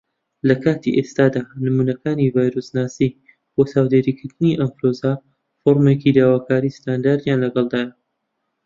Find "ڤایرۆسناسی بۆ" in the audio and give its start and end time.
2.35-3.61